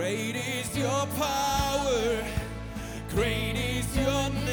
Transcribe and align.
Great 0.00 0.34
is 0.34 0.78
your 0.78 1.06
power, 1.18 2.24
great 3.10 3.54
is 3.54 3.94
your 3.94 4.30
name. 4.30 4.49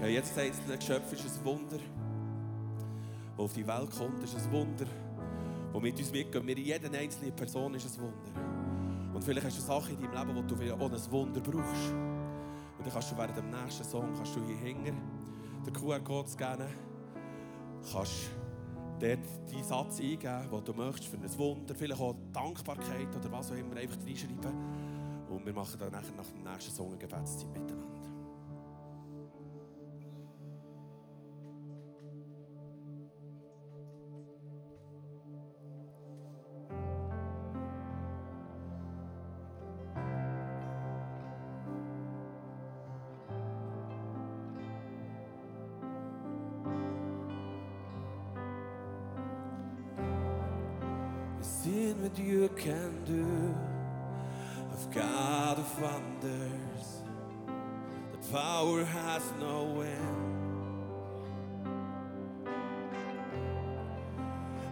Ja, 0.00 0.06
jetzt 0.06 0.38
einzelne 0.38 0.78
Geschöpf 0.78 1.12
ist 1.12 1.24
ein 1.24 1.44
Wunder, 1.44 1.76
das 1.76 3.44
auf 3.44 3.52
die 3.52 3.66
Welt 3.66 3.90
kommt, 3.98 4.22
ist 4.22 4.34
ein 4.34 4.52
Wunder, 4.52 4.86
das 5.72 5.82
mit 5.82 5.98
uns 5.98 6.10
mitgeht. 6.10 6.46
Wir, 6.46 6.58
jede 6.58 6.98
einzelne 6.98 7.32
Person 7.32 7.74
ist 7.74 7.86
ein 7.86 8.02
Wunder. 8.02 9.12
Und 9.14 9.22
vielleicht 9.22 9.46
hast 9.46 9.58
du 9.58 9.62
Sachen 9.62 9.98
in 9.98 10.10
deinem 10.10 10.28
Leben, 10.28 10.36
wo 10.36 10.42
du 10.42 10.74
auch 10.74 10.90
ein 10.90 11.10
Wunder 11.12 11.40
brauchst. 11.40 11.92
Und 12.78 12.84
dann 12.84 12.92
kannst 12.92 13.12
du 13.12 13.16
während 13.16 13.36
dem 13.36 13.50
nächsten 13.50 13.84
Song 13.84 14.12
kannst 14.14 14.36
du 14.36 14.44
hier 14.46 14.56
hinten 14.56 14.96
den 15.66 15.72
QR-Code 15.72 16.28
scannen, 16.28 16.68
kannst 17.92 18.30
dort 19.04 19.52
deinen 19.52 19.64
Satz 19.64 20.00
eingeben, 20.00 20.50
den 20.50 20.64
du 20.64 20.72
möchtest 20.72 21.08
für 21.08 21.16
ein 21.16 21.38
Wunder, 21.38 21.74
vielleicht 21.74 22.00
auch 22.00 22.14
Dankbarkeit 22.32 23.14
oder 23.14 23.32
was 23.32 23.50
auch 23.50 23.56
immer, 23.56 23.76
einfach 23.76 23.98
reinschreiben. 24.06 24.38
Und 25.28 25.44
wir 25.44 25.52
machen 25.52 25.78
dann 25.78 25.92
nachher 25.92 26.14
nach 26.16 26.26
dem 26.26 26.42
nächsten 26.42 26.74
Song 26.74 26.88
eine 26.88 26.98
Gebetszeit 26.98 27.48
miteinander. 27.48 28.03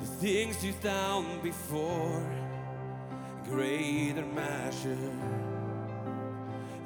The 0.00 0.06
things 0.06 0.64
you've 0.64 0.80
done 0.80 1.40
before, 1.42 2.24
greater 3.44 4.24
measure, 4.26 5.12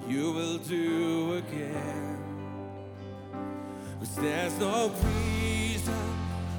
you 0.08 0.32
will 0.32 0.58
do 0.58 1.34
again. 1.34 2.18
Cause 3.98 4.16
there's 4.16 4.58
no 4.58 4.90
reason 5.04 5.94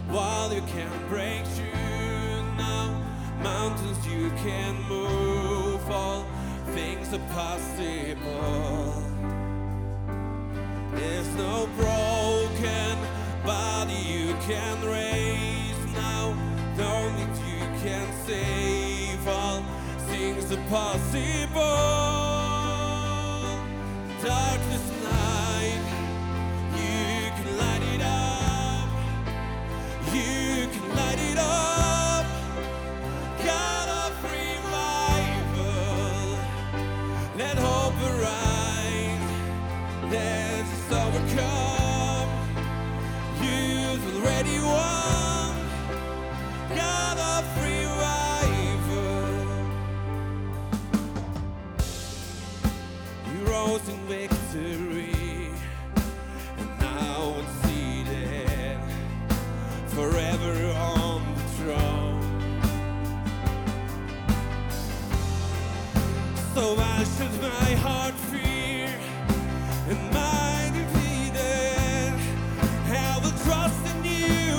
why 0.10 0.52
you 0.54 0.62
can't 0.62 1.10
break 1.10 1.44
through 1.46 2.56
now. 2.56 3.02
Mountains 3.42 4.06
you 4.06 4.30
can 4.44 4.80
move, 4.84 5.90
all 5.90 6.26
things 6.68 7.12
are 7.14 7.28
possible. 7.34 8.94
There's 10.94 11.36
no 11.36 11.68
broken 11.76 12.98
body 13.44 13.94
you 13.94 14.36
can 14.48 14.86
raise 14.86 15.13
things 20.74 20.80
are 20.80 20.98
possible. 20.98 21.64
Darkness 24.24 24.83
So 66.54 66.76
why 66.76 67.04
should 67.04 67.42
my 67.42 67.72
heart 67.82 68.14
fear 68.30 68.88
and? 69.90 70.14
I 72.92 73.18
will 73.24 73.36
trust 73.44 73.84
in 73.88 74.04
you 74.06 74.54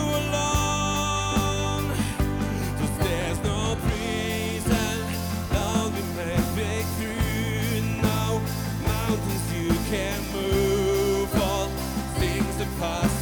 there's 2.99 3.41
no 3.45 3.77
prison, 3.87 4.99
through. 6.99 8.03
No 8.03 8.43
mountains 8.83 9.47
you 9.55 9.71
can 9.89 10.19
move, 10.33 11.33
all 11.43 11.69
things 12.19 12.61
are. 12.83 13.14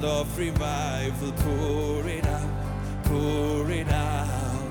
out 0.00 0.20
of 0.22 0.38
revival, 0.38 1.32
pour 1.32 2.06
it 2.06 2.26
out, 2.26 2.50
pour 3.04 3.70
it 3.70 3.88
out. 3.88 4.68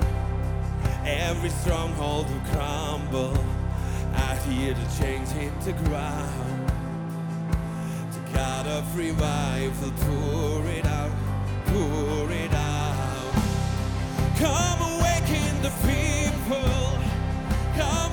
Every 1.05 1.49
stronghold 1.49 2.27
will 2.29 2.41
crumble. 2.51 3.37
I 4.15 4.35
hear 4.47 4.73
the 4.73 4.87
chains 4.99 5.31
hit 5.31 5.51
the 5.61 5.73
ground. 5.73 6.71
The 8.11 8.33
God 8.33 8.65
of 8.67 8.97
revival, 8.97 9.91
pour 10.01 10.65
it 10.67 10.85
out, 10.85 11.11
pour 11.65 12.31
it 12.31 12.53
out. 12.53 13.33
Come 14.37 14.81
awaken 14.93 15.61
the 15.61 15.73
people. 15.85 16.97
Come 17.77 18.08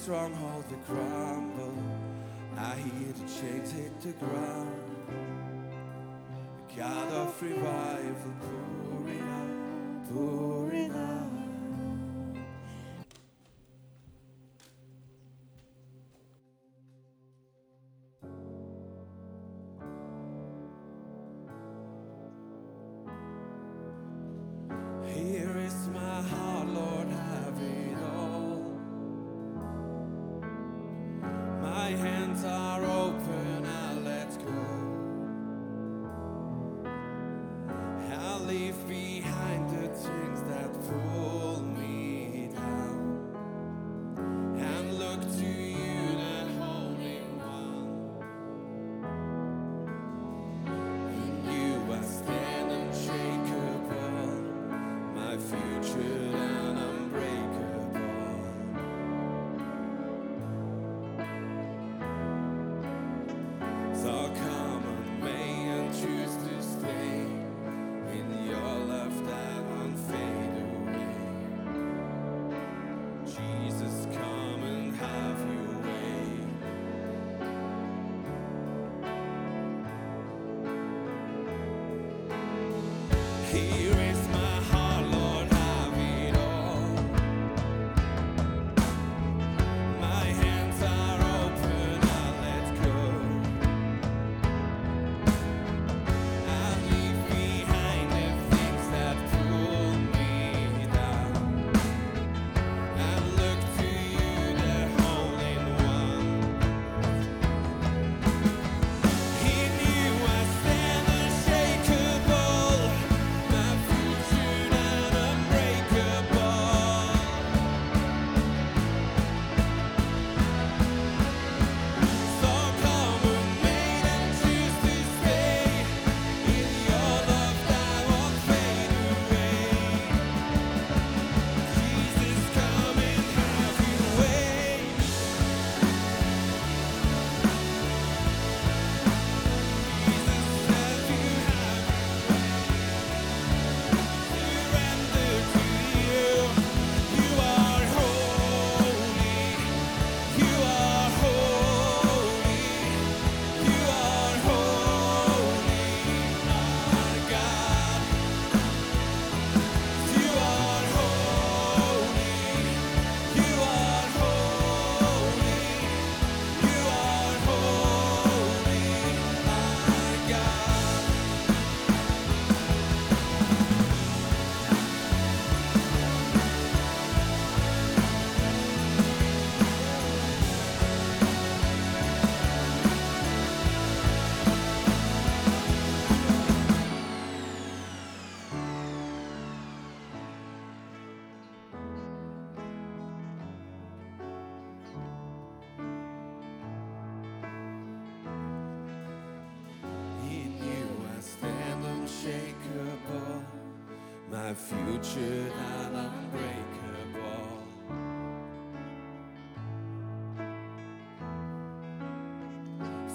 strongholds 0.00 0.66
that 0.70 0.86
crumble. 0.86 1.74
I 2.56 2.74
hear 2.76 3.12
the 3.12 3.26
chains 3.28 3.70
hit 3.70 4.00
the 4.00 4.12
ground. 4.12 4.70
God 6.74 7.12
of 7.12 7.42
revival, 7.42 8.32
pouring 8.40 9.20
out, 9.20 10.10
pouring 10.10 10.39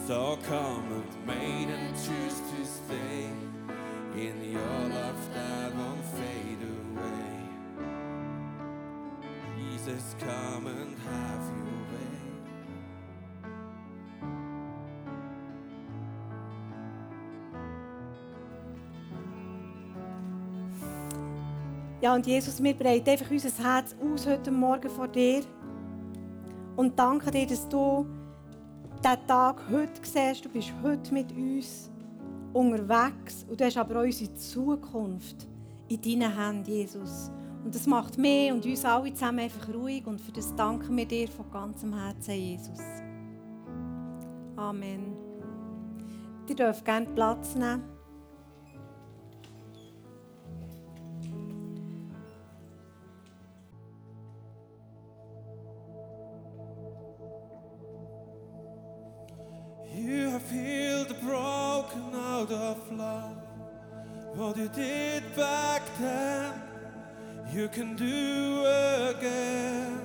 So 0.08 0.38
come 0.48 1.04
and 1.28 1.96
choose 1.96 2.40
to 2.40 2.64
stay 2.64 3.28
in 4.14 4.52
your 4.52 4.90
love 4.94 5.34
that 5.34 5.74
won't 5.74 6.06
fade 6.06 6.62
away. 6.62 7.50
Jesus, 9.58 10.16
come 10.20 10.68
and 10.68 10.96
have 11.00 11.46
your 11.58 11.82
way. 11.90 12.16
Ja, 22.02 22.14
und 22.14 22.28
Jesus, 22.28 22.62
wir 22.62 22.76
breiten 22.76 23.10
einfach 23.10 23.32
unser 23.32 23.50
Herz 23.64 23.96
aus 24.00 24.28
heute 24.28 24.52
Morgen 24.52 24.90
vor 24.92 25.08
dir. 25.08 25.42
Und 26.76 27.00
danke 27.00 27.32
dir, 27.32 27.48
dass 27.48 27.68
du 27.68 28.06
diesen 29.06 29.28
Tag 29.28 29.62
heute 29.70 30.02
siehst. 30.02 30.46
Du 30.46 30.50
bist 30.50 30.74
heute 30.82 31.14
mit 31.14 31.32
uns 31.32 31.92
unterwegs. 32.54 33.46
Und 33.48 33.60
du 33.60 33.66
hast 33.66 33.78
aber 33.78 34.00
auch 34.00 34.04
unsere 34.04 34.34
Zukunft 34.34 35.48
in 35.88 36.02
deinen 36.02 36.36
Händen, 36.36 36.72
Jesus. 36.72 37.32
Und 37.64 37.74
das 37.74 37.86
macht 37.86 38.18
mich 38.18 38.52
und 38.52 38.66
uns 38.66 38.86
alle 38.86 39.14
zusammen 39.14 39.40
einfach 39.40 39.74
ruhig. 39.74 40.06
Und 40.08 40.20
für 40.20 40.32
das 40.32 40.56
danken 40.56 40.98
wir 40.98 41.06
dir 41.06 41.28
von 41.28 41.50
ganzem 41.52 41.94
Herzen, 41.94 42.34
Jesus. 42.34 42.80
Amen. 44.56 45.16
Ihr 46.48 46.56
dürft 46.56 46.86
gerne 46.86 47.08
Platz 47.08 47.56
nehmen. 47.56 47.95
Out 62.46 62.52
of 62.52 62.92
love. 62.92 63.38
What 64.36 64.58
you 64.58 64.68
did 64.68 65.24
back 65.36 65.82
then, 66.00 66.54
you 67.52 67.68
can 67.70 67.96
do 67.96 68.66
again. 69.16 70.02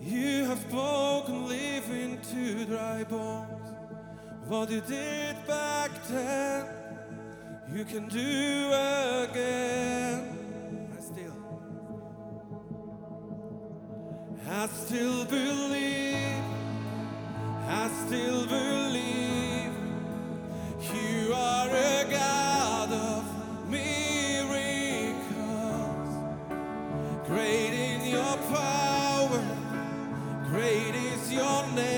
You 0.00 0.44
have 0.46 0.68
broken 0.70 1.46
living 1.46 2.18
to 2.32 2.64
dry 2.66 3.04
bones. 3.04 3.74
What 4.48 4.70
you 4.70 4.80
did 4.80 5.36
back 5.46 5.90
then, 6.08 6.66
you 7.72 7.84
can 7.84 8.08
do 8.08 8.66
again. 9.28 10.36
I 10.96 11.00
still, 11.00 11.36
I 14.48 14.66
still 14.66 15.24
believe. 15.24 16.44
I 17.66 17.88
still 18.06 18.46
believe 18.46 19.19
great 27.26 27.72
is 27.72 28.08
your 28.08 28.36
power, 28.52 29.42
great 30.50 30.94
is 30.96 31.32
your 31.32 31.66
name. 31.76 31.89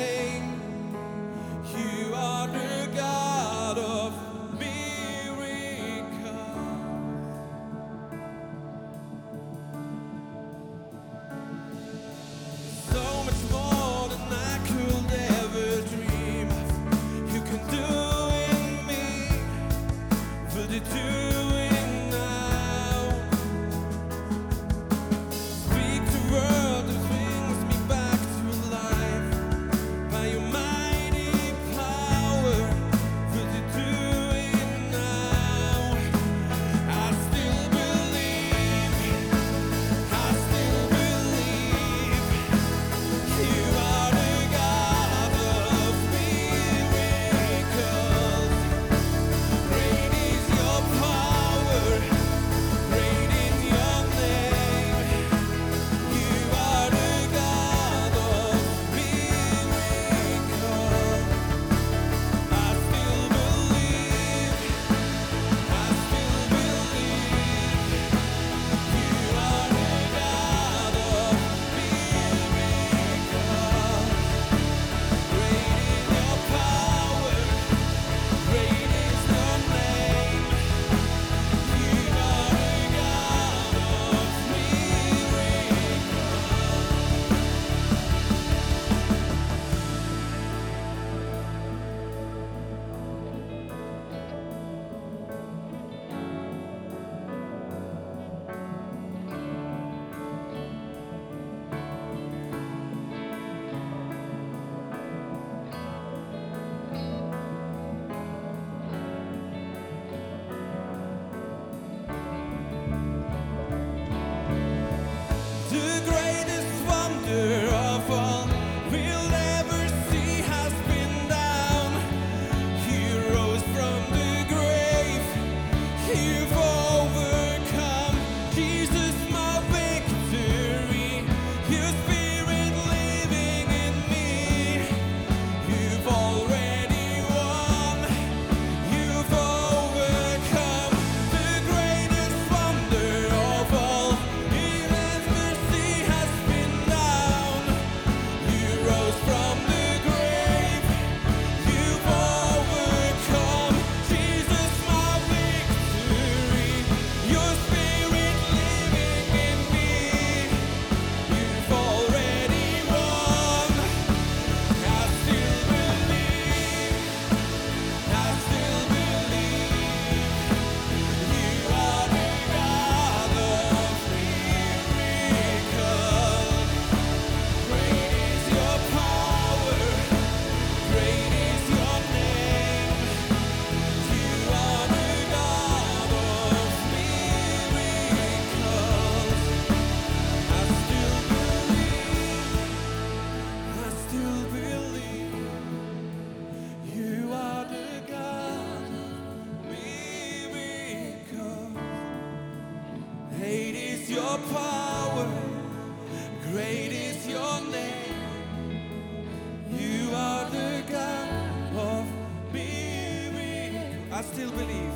believe. 214.63 214.93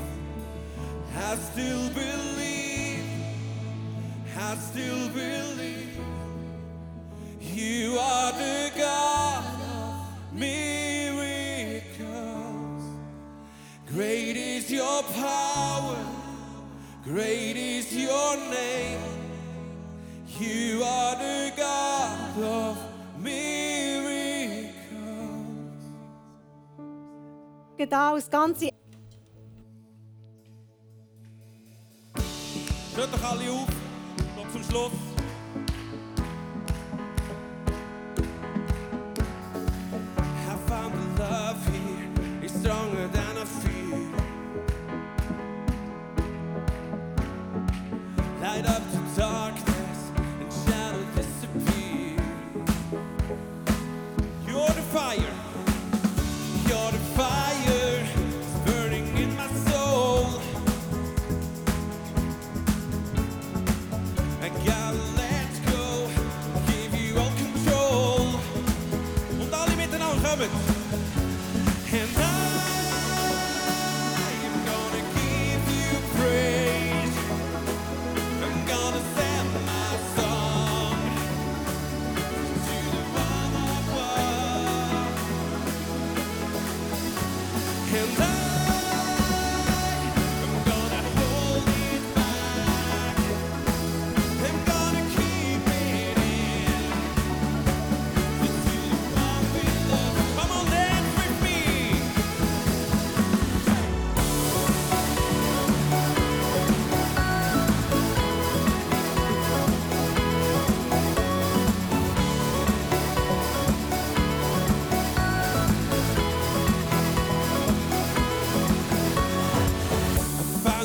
I 1.16 1.36
still 1.36 1.88
believe. 1.90 3.04
I 4.38 4.56
still 4.56 5.08
believe. 5.08 5.98
You 7.40 7.98
are 7.98 8.32
the 8.32 8.70
God 8.76 9.44
of 9.78 10.32
miracles. 10.32 11.24
Great 13.88 14.36
is 14.36 14.70
your 14.70 15.02
power. 15.14 15.96
Great 17.04 17.56
is 17.56 17.92
your 17.96 18.36
name. 18.50 19.00
You 20.38 20.82
are 20.84 21.16
the 21.16 21.52
God 21.56 22.42
of 22.42 22.76
miracles. 23.18 24.06
Genau, 27.78 28.14
das 28.14 28.28
ganze 28.28 28.75
Schütte 32.96 33.22
alle 33.22 33.50
auf, 33.50 33.68
tot 34.36 34.52
zijn 34.52 34.64
slot. 34.64 35.15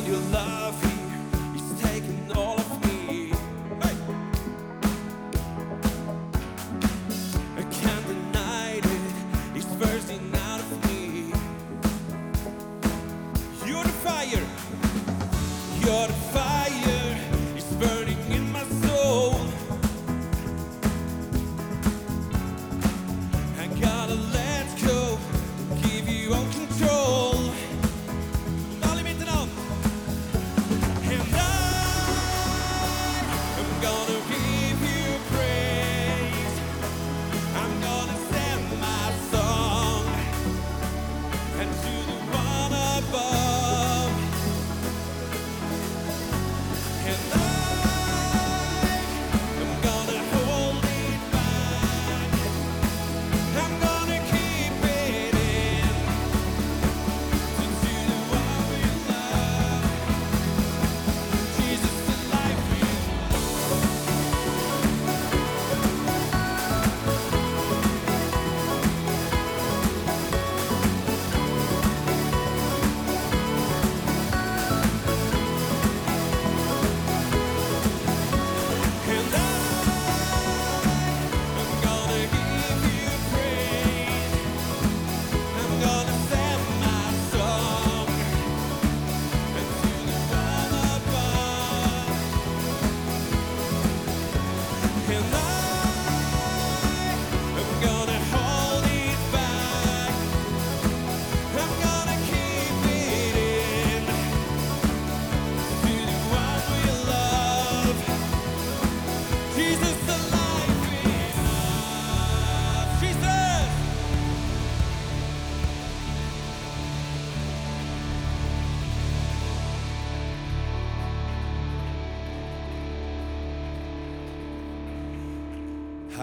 your 0.06 0.18
love. 0.32 0.51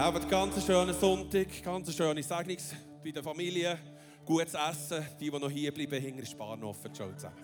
Habt 0.00 0.16
einen 0.16 0.30
ganz 0.30 0.64
schönen 0.64 0.98
Sonntag, 0.98 1.62
ganz 1.62 1.94
schöne 1.94 2.22
Segnung 2.22 2.56
bei 3.04 3.10
der 3.10 3.22
Familie, 3.22 3.78
gutes 4.24 4.54
Essen, 4.54 5.06
die, 5.20 5.30
die 5.30 5.38
noch 5.38 5.50
hier 5.50 5.74
bleiben, 5.74 6.00
hinter 6.00 6.24
Sparen 6.24 6.64
offen. 6.64 6.94
Ciao 6.94 7.12
zusammen. 7.12 7.36